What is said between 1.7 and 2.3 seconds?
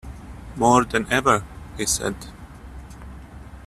he said.